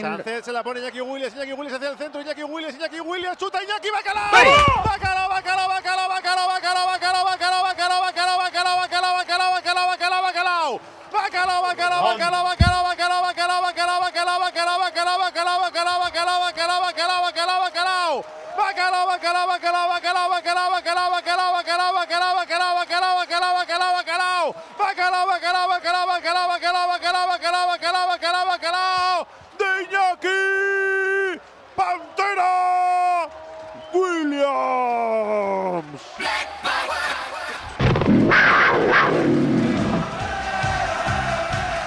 Sánchez 0.00 0.44
se 0.44 0.52
la 0.52 0.62
pone 0.62 0.80
Iñaki 0.80 1.00
Williams, 1.00 1.34
Iñaki 1.34 1.52
Williams 1.52 1.74
hacia 1.76 1.90
el 1.90 1.98
centro, 1.98 2.20
Iñaki 2.20 2.42
Williams, 2.44 2.76
Iñaki 2.76 3.00
Williams, 3.00 3.36
chuta 3.36 3.62
Iñaki, 3.62 3.88
Bacalao. 3.90 4.30
Bacalao, 4.30 5.28
Bacalao, 5.28 5.68
Bacalao, 5.68 6.08
Bacalao, 6.08 6.08
Bacalao, 6.08 6.84
Bacalao, 6.86 7.24
Bacalao, 7.24 7.64
Bacalao, 7.64 8.02
Bacalao, 8.02 8.38
Bacalao, 8.38 8.78
Bacalao, 8.78 9.16
Bacalao, 9.18 9.52
Bacalao, 9.54 9.88
Bacalao, 9.90 10.22
Bacalao. 10.22 10.80
Bacalao, 11.10 11.62
Bacalao, 11.62 12.02
Bacalao, 12.04 12.44
Bacalao, 12.44 12.82
Bacalao, 12.84 13.22
Bacalao, 13.24 13.62
Bacalao, 13.62 14.00
Bacalao, 14.00 14.38
Bacalao, 14.38 14.78
Bacalao, 14.78 15.18
Bacalao, 15.18 15.58
Bacalao, 15.58 15.98
Bacalao, 15.98 16.38
Bacalao, 16.38 16.80
Bacalao, 16.82 17.20
Bacalao, 17.22 17.60
Bacalao. 17.60 18.24
Bacalao, 18.58 19.06
Bacalao, 19.06 19.46
Bacalao, 19.48 19.88
Bacalao, 19.88 20.28
Bacalao, 20.28 20.70
Bacalao, 20.70 21.10
Bacalao, 21.10 21.94
Bacalao, 21.94 22.34
Bacalao, 22.34 22.74
Bacalao, 22.74 23.14
Bacalao, 23.14 23.14
Bacalao, 23.18 23.54
Bacalao, 23.54 23.92
Bacalao. 23.94 24.46
Bacalao, 24.78 25.26
Bacalao, 25.26 25.66
Bacalao, 25.68 26.06
Bacalao, 26.08 26.48
Bacalao, 26.48 26.88
Bacalao, 26.88 27.26
Bacalao, 27.28 27.66
Bacalao, 27.68 28.06
Bacalao, 28.08 28.46
Bacalao. 28.46 29.26
De 29.58 29.70
Iñaki 29.84 31.40
Pantera 31.74 33.28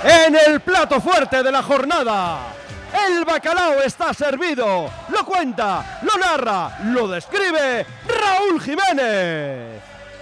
En 0.03 0.35
el 0.35 0.61
plato 0.61 0.99
fuerte 0.99 1.43
de 1.43 1.51
la 1.51 1.61
jornada, 1.61 2.39
el 3.07 3.23
bacalao 3.23 3.81
está 3.81 4.13
servido. 4.13 4.89
Lo 5.09 5.25
cuenta, 5.25 5.99
lo 6.01 6.17
narra, 6.17 6.77
lo 6.85 7.07
describe 7.07 7.85
Raúl 8.07 8.61
Jiménez. 8.61 9.81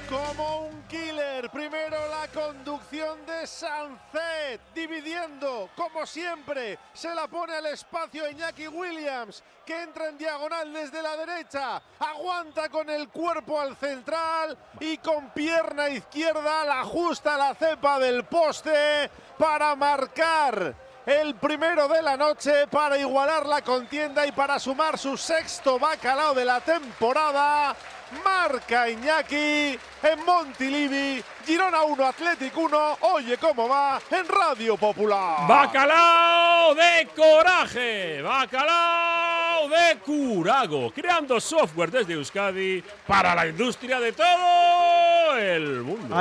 Como 0.09 0.61
un 0.61 0.81
killer, 0.87 1.51
primero 1.51 1.95
la 2.07 2.27
conducción 2.33 3.23
de 3.27 3.45
Sancet, 3.45 4.59
dividiendo, 4.73 5.69
como 5.75 6.03
siempre, 6.07 6.79
se 6.93 7.13
la 7.13 7.27
pone 7.27 7.53
al 7.53 7.67
espacio 7.67 8.27
Iñaki 8.27 8.67
Williams, 8.67 9.43
que 9.63 9.83
entra 9.83 10.09
en 10.09 10.17
diagonal 10.17 10.73
desde 10.73 11.03
la 11.03 11.15
derecha, 11.15 11.79
aguanta 11.99 12.69
con 12.69 12.89
el 12.89 13.09
cuerpo 13.09 13.59
al 13.59 13.75
central 13.75 14.57
y 14.79 14.97
con 14.97 15.29
pierna 15.29 15.89
izquierda 15.89 16.65
la 16.65 16.81
ajusta 16.81 17.37
la 17.37 17.53
cepa 17.53 17.99
del 17.99 18.23
poste 18.23 19.11
para 19.37 19.75
marcar 19.75 20.88
el 21.09 21.33
primero 21.35 21.87
de 21.87 22.03
la 22.03 22.15
noche 22.15 22.67
para 22.67 22.95
igualar 22.95 23.45
la 23.47 23.63
contienda 23.63 24.27
y 24.27 24.31
para 24.31 24.59
sumar 24.59 24.97
su 24.97 25.17
sexto 25.17 25.79
bacalao 25.79 26.35
de 26.35 26.45
la 26.45 26.61
temporada. 26.61 27.75
Marca 28.23 28.89
Iñaki 28.89 29.77
en 30.01 30.25
Montilivi, 30.25 31.23
Girona 31.45 31.83
1, 31.83 32.05
Athletic 32.05 32.55
1. 32.55 32.97
Oye 33.01 33.37
cómo 33.37 33.67
va 33.67 33.99
en 34.09 34.27
Radio 34.27 34.77
Popular. 34.77 35.47
Bacalao 35.47 36.75
de 36.75 37.07
coraje, 37.15 38.21
bacalao 38.21 39.69
de 39.69 39.97
curago, 39.99 40.91
creando 40.91 41.39
software 41.39 41.91
desde 41.91 42.13
Euskadi 42.13 42.83
para 43.05 43.35
la 43.35 43.47
industria 43.47 43.99
de 43.99 44.11
todo 44.11 45.37
el 45.37 45.81
mundo. 45.81 46.15